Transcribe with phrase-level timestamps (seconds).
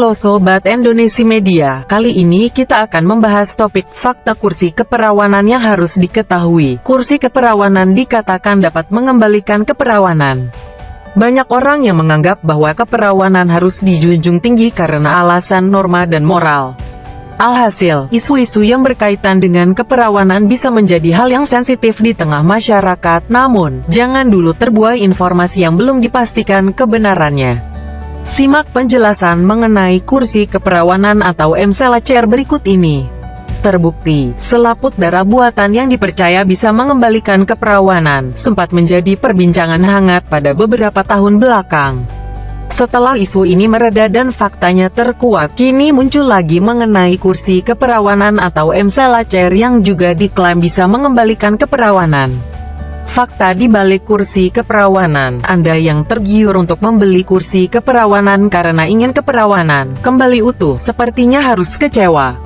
[0.00, 6.00] Halo Sobat Indonesia Media, kali ini kita akan membahas topik fakta kursi keperawanan yang harus
[6.00, 6.80] diketahui.
[6.80, 10.48] Kursi keperawanan dikatakan dapat mengembalikan keperawanan.
[11.12, 16.80] Banyak orang yang menganggap bahwa keperawanan harus dijunjung tinggi karena alasan norma dan moral.
[17.36, 23.84] Alhasil, isu-isu yang berkaitan dengan keperawanan bisa menjadi hal yang sensitif di tengah masyarakat, namun,
[23.92, 27.69] jangan dulu terbuai informasi yang belum dipastikan kebenarannya.
[28.20, 33.08] Simak penjelasan mengenai kursi keperawanan atau MCLCR berikut ini.
[33.60, 41.00] Terbukti, selaput darah buatan yang dipercaya bisa mengembalikan keperawanan, sempat menjadi perbincangan hangat pada beberapa
[41.04, 42.04] tahun belakang.
[42.70, 49.52] Setelah isu ini mereda dan faktanya terkuat, kini muncul lagi mengenai kursi keperawanan atau MCLCR
[49.52, 52.49] yang juga diklaim bisa mengembalikan keperawanan.
[53.10, 59.98] Fakta di balik kursi keperawanan, Anda yang tergiur untuk membeli kursi keperawanan karena ingin keperawanan
[59.98, 62.38] kembali utuh, sepertinya harus kecewa.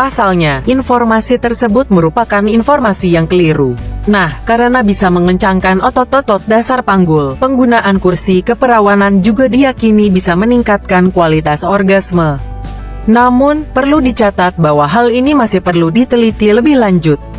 [0.00, 3.76] Pasalnya, informasi tersebut merupakan informasi yang keliru.
[4.08, 11.60] Nah, karena bisa mengencangkan otot-otot dasar panggul, penggunaan kursi keperawanan juga diyakini bisa meningkatkan kualitas
[11.60, 12.40] orgasme.
[13.04, 17.29] Namun, perlu dicatat bahwa hal ini masih perlu diteliti lebih lanjut.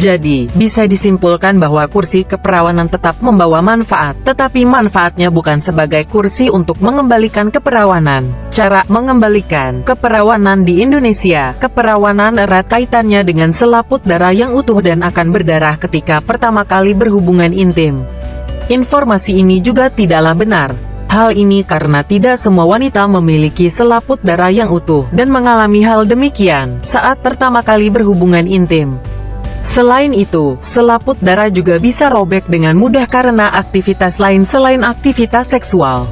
[0.00, 6.80] Jadi, bisa disimpulkan bahwa kursi keperawanan tetap membawa manfaat, tetapi manfaatnya bukan sebagai kursi untuk
[6.80, 8.24] mengembalikan keperawanan.
[8.48, 15.36] Cara mengembalikan keperawanan di Indonesia, keperawanan erat kaitannya dengan selaput darah yang utuh dan akan
[15.36, 18.00] berdarah ketika pertama kali berhubungan intim.
[18.72, 20.72] Informasi ini juga tidaklah benar.
[21.12, 26.80] Hal ini karena tidak semua wanita memiliki selaput darah yang utuh, dan mengalami hal demikian
[26.86, 28.96] saat pertama kali berhubungan intim.
[29.60, 36.08] Selain itu, selaput darah juga bisa robek dengan mudah karena aktivitas lain selain aktivitas seksual.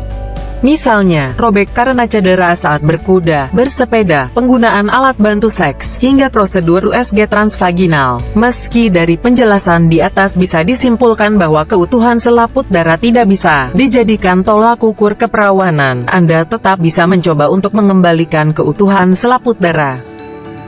[0.59, 8.19] Misalnya, robek karena cedera saat berkuda, bersepeda, penggunaan alat bantu seks, hingga prosedur USG transvaginal.
[8.35, 14.83] Meski dari penjelasan di atas bisa disimpulkan bahwa keutuhan selaput darah tidak bisa dijadikan tolak
[14.83, 20.18] ukur keperawanan, Anda tetap bisa mencoba untuk mengembalikan keutuhan selaput darah.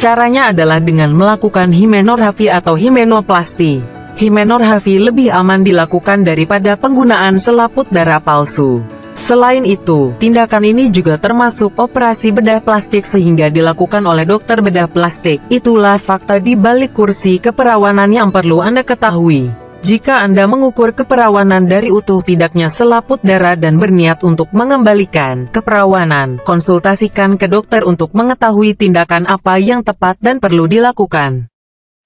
[0.01, 3.85] Caranya adalah dengan melakukan himenorhafi atau himenoplasti.
[4.17, 8.81] Himenorhafi lebih aman dilakukan daripada penggunaan selaput darah palsu.
[9.13, 15.37] Selain itu, tindakan ini juga termasuk operasi bedah plastik sehingga dilakukan oleh dokter bedah plastik.
[15.53, 19.53] Itulah fakta di balik kursi keperawanan yang perlu Anda ketahui.
[19.81, 27.41] Jika Anda mengukur keperawanan dari utuh tidaknya selaput darah dan berniat untuk mengembalikan keperawanan, konsultasikan
[27.41, 31.49] ke dokter untuk mengetahui tindakan apa yang tepat dan perlu dilakukan.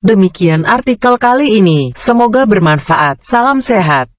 [0.06, 3.26] Demikian artikel kali ini, semoga bermanfaat.
[3.26, 4.13] Salam sehat.